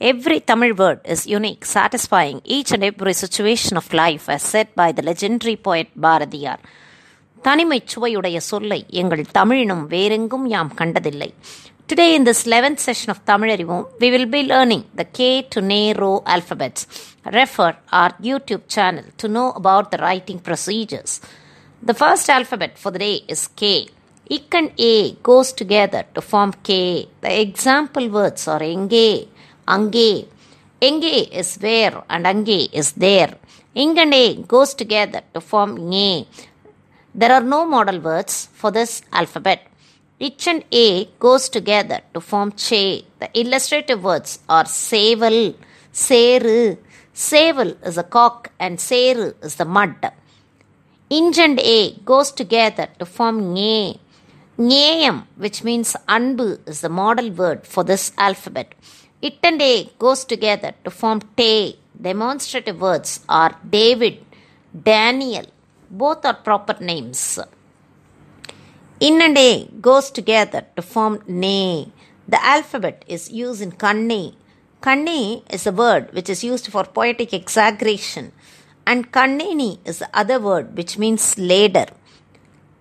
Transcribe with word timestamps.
Every 0.00 0.40
Tamil 0.40 0.74
word 0.74 1.00
is 1.04 1.26
unique, 1.26 1.64
satisfying 1.64 2.40
each 2.44 2.72
and 2.72 2.82
every 2.82 3.12
situation 3.12 3.76
of 3.76 3.92
life, 3.92 4.28
as 4.28 4.42
said 4.42 4.74
by 4.74 4.92
the 4.92 5.02
legendary 5.10 5.56
poet 5.66 5.88
Bharadiyar. 6.04 6.58
தனிமைச் 7.46 7.90
சுவையுடைய 7.92 8.38
சொல்லை 8.50 8.78
எங்கள் 9.00 9.22
தமிழினும் 9.38 9.84
வேறெங்கும் 9.92 10.46
யாம் 10.54 10.72
கண்டதில்லை 10.80 11.30
Today, 11.90 12.14
in 12.16 12.24
this 12.24 12.40
11th 12.46 12.78
session 12.78 13.10
of 13.10 13.18
Tamilarivom, 13.28 13.80
we 14.00 14.10
will 14.10 14.26
be 14.34 14.42
learning 14.42 14.82
the 14.94 15.04
K 15.16 15.42
to 15.52 15.60
Ne 15.70 15.80
Ro 15.92 16.22
alphabets. 16.34 16.82
Refer 17.36 17.76
our 17.98 18.12
YouTube 18.28 18.62
channel 18.74 19.04
to 19.20 19.26
know 19.28 19.48
about 19.60 19.90
the 19.90 19.98
writing 19.98 20.38
procedures. 20.38 21.20
The 21.82 21.96
first 22.02 22.30
alphabet 22.30 22.78
for 22.82 22.92
the 22.92 22.98
day 22.98 23.16
is 23.34 23.42
K. 23.60 23.88
Ik 24.36 24.54
and 24.54 24.70
A 24.78 25.12
goes 25.30 25.52
together 25.52 26.02
to 26.14 26.22
form 26.30 26.52
K. 26.62 27.08
The 27.20 27.32
example 27.46 28.08
words 28.08 28.48
are 28.48 28.60
enge, 28.60 29.06
ange. 29.67 30.27
Enge 30.81 31.29
is 31.31 31.57
where 31.57 32.03
and 32.09 32.25
ange 32.27 32.69
is 32.71 32.91
there. 32.93 33.33
Ing 33.75 33.97
and 33.99 34.13
A 34.13 34.35
goes 34.53 34.73
together 34.73 35.21
to 35.33 35.41
form 35.41 35.77
Nge. 35.77 36.25
There 37.13 37.31
are 37.31 37.45
no 37.55 37.65
model 37.65 37.99
words 37.99 38.49
for 38.53 38.71
this 38.71 39.01
alphabet. 39.11 39.61
Ich 40.19 40.47
and 40.47 40.63
A 40.71 41.05
goes 41.19 41.49
together 41.49 42.01
to 42.13 42.21
form 42.21 42.51
Che. 42.51 43.05
The 43.19 43.29
illustrative 43.39 44.03
words 44.03 44.39
are 44.49 44.65
Seval, 44.65 45.55
Seru. 45.93 46.77
Seval 47.13 47.77
is 47.85 47.97
a 47.97 48.03
cock 48.03 48.51
and 48.59 48.77
Seru 48.77 49.33
is 49.43 49.55
the 49.55 49.65
mud. 49.65 50.11
Inj 51.09 51.37
and 51.37 51.59
A 51.59 51.93
goes 52.11 52.31
together 52.31 52.87
to 52.99 53.05
form 53.05 53.55
Nge. 53.55 53.99
Ngeyam, 54.57 55.25
which 55.35 55.63
means 55.63 55.95
Anbu, 56.07 56.67
is 56.67 56.81
the 56.81 56.89
model 56.89 57.29
word 57.29 57.65
for 57.65 57.83
this 57.83 58.11
alphabet. 58.17 58.73
It 59.19 59.39
and 59.41 59.59
A 59.61 59.89
goes 59.97 60.25
together 60.25 60.73
to 60.83 60.91
form 60.91 61.21
Te. 61.35 61.79
Demonstrative 61.99 62.79
words 62.79 63.21
are 63.27 63.57
David, 63.67 64.23
Daniel. 64.71 65.45
Both 65.89 66.23
are 66.23 66.35
proper 66.35 66.75
names. 66.79 67.39
In 68.99 69.19
and 69.21 69.35
A 69.35 69.65
goes 69.81 70.11
together 70.11 70.65
to 70.75 70.83
form 70.83 71.23
Ne. 71.27 71.91
The 72.27 72.43
alphabet 72.43 73.05
is 73.07 73.31
used 73.31 73.61
in 73.61 73.71
Kanni. 73.71 74.35
Kanni 74.81 75.43
is 75.49 75.65
a 75.65 75.71
word 75.71 76.13
which 76.13 76.29
is 76.29 76.43
used 76.43 76.67
for 76.67 76.83
poetic 76.83 77.33
exaggeration, 77.33 78.31
and 78.85 79.11
Kannini 79.11 79.79
is 79.83 79.97
the 79.99 80.09
other 80.13 80.39
word 80.39 80.77
which 80.77 80.99
means 80.99 81.37
ladder. 81.39 81.87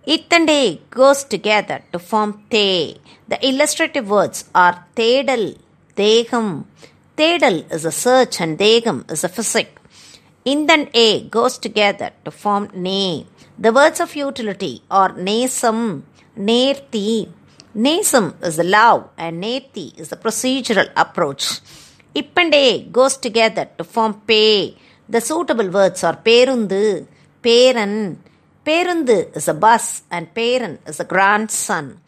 It 0.04 0.26
and 0.30 0.50
A 0.50 0.80
goes 0.90 1.24
together 1.24 1.82
to 1.92 1.98
form 1.98 2.44
Te. 2.50 2.98
The 3.26 3.38
illustrative 3.48 4.10
words 4.10 4.44
are 4.54 4.84
Tedal, 4.94 5.56
Degam. 5.96 6.66
Tedal 7.16 7.64
is 7.72 7.86
a 7.86 7.90
search 7.90 8.40
and 8.42 8.58
Degam 8.58 9.10
is 9.10 9.24
a 9.24 9.30
physic. 9.30 9.78
In 10.44 10.70
and 10.70 10.90
A 10.92 11.26
goes 11.28 11.56
together 11.56 12.10
to 12.24 12.30
form 12.30 12.68
Ne. 12.74 13.26
The 13.58 13.72
words 13.72 14.00
of 14.00 14.14
utility 14.14 14.82
are 14.90 15.12
Nesam, 15.14 16.02
Nerti. 16.36 17.28
Nesam 17.74 18.26
is 18.44 18.56
the 18.56 18.64
love 18.64 19.08
and 19.16 19.42
Nerti 19.42 19.98
is 19.98 20.10
the 20.10 20.16
procedural 20.16 20.90
approach. 20.94 21.60
Ip 22.14 22.38
A 22.38 22.82
goes 22.92 23.16
together 23.16 23.66
to 23.78 23.84
form 23.84 24.20
Pe. 24.26 24.74
The 25.08 25.22
suitable 25.22 25.70
words 25.70 26.04
are 26.04 26.16
Perundu, 26.16 27.06
Peran. 27.42 28.18
Perundu 28.66 29.34
is 29.34 29.48
a 29.48 29.54
bus 29.54 30.02
and 30.10 30.34
Peran 30.34 30.78
is 30.86 31.00
a 31.00 31.04
grandson. 31.04 32.00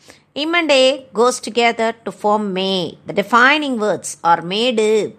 Im 0.42 0.54
and 0.54 0.70
A 0.70 1.04
goes 1.18 1.36
together 1.40 1.88
to 2.04 2.12
form 2.12 2.52
May. 2.52 2.96
The 3.06 3.12
defining 3.12 3.76
words 3.84 4.18
are 4.22 4.40
Medu, 4.50 5.12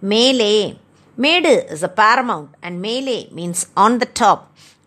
Mele. 0.00 0.78
Medu 1.24 1.70
is 1.70 1.82
a 1.82 1.90
paramount 1.90 2.54
and 2.62 2.80
Mele 2.80 3.26
means 3.38 3.66
on 3.76 3.98
the 3.98 4.06
top. 4.06 4.40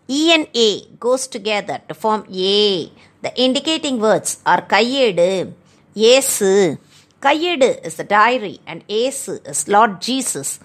E 0.08 0.32
and 0.34 0.48
A 0.52 0.68
goes 0.98 1.28
together 1.28 1.78
to 1.86 1.94
form 1.94 2.24
A. 2.32 2.90
The 3.22 3.32
indicating 3.44 4.00
words 4.00 4.40
are 4.44 4.62
Kayedu, 4.62 5.52
Yesu. 5.94 6.78
Kayedu 7.20 7.70
is 7.86 7.94
the 7.94 8.08
diary 8.18 8.58
and 8.66 8.84
Yesu 8.88 9.34
is 9.48 9.68
Lord 9.68 10.02
Jesus. 10.02 10.58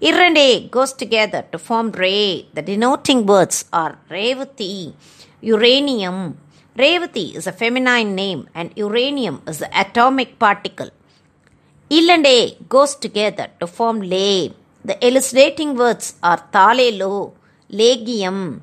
Ir 0.00 0.14
and 0.28 0.38
A 0.38 0.68
goes 0.68 0.94
together 0.94 1.44
to 1.52 1.58
form 1.58 1.90
Re. 1.92 2.48
The 2.54 2.62
denoting 2.62 3.26
words 3.26 3.66
are 3.74 3.98
Revati, 4.08 4.94
uranium. 5.42 6.38
Revati 6.76 7.36
is 7.36 7.46
a 7.46 7.52
feminine 7.52 8.16
name 8.16 8.48
and 8.52 8.72
uranium 8.74 9.40
is 9.46 9.60
the 9.60 9.70
atomic 9.80 10.40
particle. 10.40 10.90
Il 11.88 12.10
and 12.10 12.26
A 12.26 12.56
goes 12.68 12.96
together 12.96 13.46
to 13.60 13.68
form 13.68 14.00
Le. 14.02 14.50
The 14.84 14.96
elucidating 15.06 15.76
words 15.76 16.14
are 16.20 16.42
Talelo, 16.52 17.32
Legium. 17.70 18.62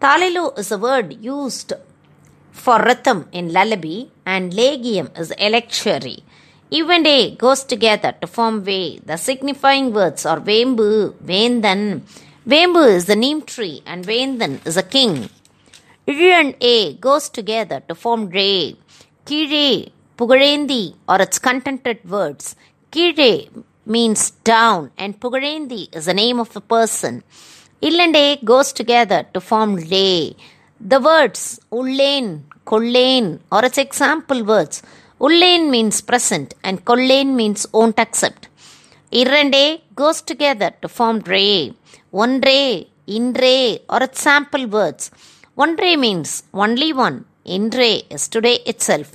Talelo 0.00 0.58
is 0.58 0.72
a 0.72 0.78
word 0.78 1.22
used 1.22 1.74
for 2.50 2.78
rhythm 2.80 3.28
in 3.30 3.52
lullaby 3.52 4.04
and 4.24 4.54
Legium 4.54 5.10
is 5.14 5.30
electuary. 5.32 6.24
Ev 6.72 6.88
and 6.88 7.06
A 7.06 7.34
goes 7.36 7.62
together 7.62 8.12
to 8.22 8.26
form 8.26 8.62
Ve. 8.62 9.02
The 9.04 9.18
signifying 9.18 9.92
words 9.92 10.24
are 10.24 10.40
Vembu, 10.40 11.12
Vendan. 11.22 12.00
Vembu 12.48 12.88
is 12.88 13.04
the 13.04 13.16
neem 13.16 13.42
tree 13.42 13.82
and 13.84 14.02
Vendan 14.02 14.66
is 14.66 14.78
a 14.78 14.82
king. 14.82 15.28
Ir 16.06 16.32
and 16.38 16.54
A 16.60 16.94
goes 17.06 17.30
together 17.30 17.80
to 17.88 17.94
form 17.94 18.28
Re. 18.28 18.76
Kire, 19.24 19.90
Pugarendi 20.18 20.94
are 21.08 21.22
its 21.22 21.38
contented 21.38 21.98
words. 22.04 22.56
Kire 22.92 23.48
means 23.86 24.32
down 24.52 24.90
and 24.98 25.18
Pugarendi 25.18 25.82
is 25.96 26.04
the 26.04 26.12
name 26.12 26.38
of 26.38 26.54
a 26.56 26.60
person. 26.60 27.24
Il 27.80 27.98
and 28.02 28.14
A 28.14 28.36
goes 28.44 28.74
together 28.74 29.26
to 29.32 29.40
form 29.40 29.76
Le. 29.76 30.34
The 30.78 31.00
words 31.00 31.58
Ullain, 31.72 32.42
Kollain 32.66 33.40
are 33.50 33.64
its 33.64 33.78
example 33.78 34.44
words. 34.44 34.82
Ullain 35.18 35.70
means 35.70 36.02
present 36.02 36.52
and 36.62 36.84
Kollain 36.84 37.34
means 37.34 37.66
won't 37.72 37.98
accept. 37.98 38.48
A 39.10 39.80
goes 39.96 40.20
together 40.20 40.70
to 40.82 40.88
form 40.88 41.20
Re. 41.20 41.74
One 42.10 42.42
Re, 42.42 42.90
In 43.06 43.32
Re 43.32 43.78
are 43.88 44.02
its 44.02 44.20
sample 44.20 44.66
words. 44.66 45.10
One 45.62 45.76
Re 45.76 45.96
means 45.96 46.42
only 46.52 46.92
one. 46.92 47.16
In 47.44 47.70
Re 47.70 48.02
is 48.10 48.26
today 48.26 48.56
itself. 48.70 49.08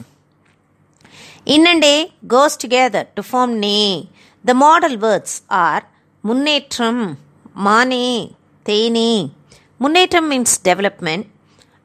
In 1.46 1.68
and 1.68 1.84
A 1.84 2.14
goes 2.34 2.56
together 2.56 3.08
to 3.16 3.24
form 3.24 3.60
Ne. 3.60 4.08
The 4.48 4.54
model 4.54 4.96
words 4.98 5.42
are 5.50 5.84
Munnetram, 6.24 7.18
Mane, 7.56 8.36
Tene. 8.64 9.32
Munnetram 9.82 10.30
means 10.30 10.58
development 10.58 11.28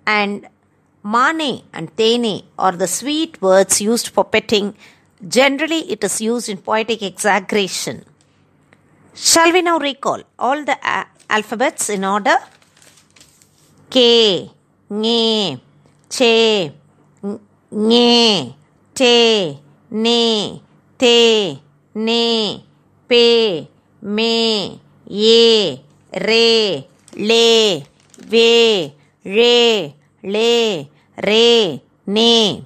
and 0.07 0.47
Mane 1.03 1.63
and 1.73 1.97
Tene 1.97 2.45
are 2.57 2.77
the 2.83 2.87
sweet 2.87 3.43
words 3.43 3.81
used 3.81 4.09
for 4.09 4.25
petting. 4.25 4.77
Generally, 5.27 5.91
it 5.91 6.05
is 6.05 6.21
used 6.21 6.49
in 6.49 6.59
poetic 6.59 7.03
exaggeration. 7.03 8.05
Shall 9.15 9.53
we 9.53 9.63
now 9.63 9.79
recall 9.79 10.23
all 10.39 10.65
the 10.65 10.79
alphabets 11.29 11.89
in 11.89 12.05
order? 12.05 12.37
Nge, 13.95 15.61
Che, 16.09 16.73
Te, 18.95 19.61
Te, 20.99 21.59
Ne, 21.95 22.65
Pe, 23.09 23.69
Me, 24.03 24.81
Ye, 25.07 25.81
Re, 26.13 26.89
Le, 27.17 27.87
Ve, 28.27 28.93
Re, 29.25 29.95
Le, 30.23 30.89
Re, 31.17 31.83
Ne. 32.07 32.65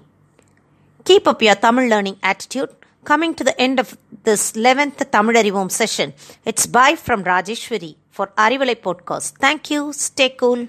Keep 1.05 1.29
up 1.29 1.43
your 1.43 1.55
Tamil 1.57 1.89
learning 1.89 2.17
attitude. 2.23 2.71
Coming 3.05 3.35
to 3.35 3.45
the 3.45 3.59
end 3.61 3.79
of 3.79 3.97
this 4.25 4.53
11th 4.53 5.11
Tamil 5.11 5.35
Arivom 5.35 5.71
session, 5.71 6.15
it's 6.45 6.67
bye 6.67 6.95
from 6.95 7.23
Rajeshwari 7.23 7.97
for 8.11 8.33
Arivalai 8.37 8.77
podcast. 8.77 9.33
Thank 9.39 9.71
you. 9.71 9.93
Stay 9.93 10.31
cool. 10.31 10.69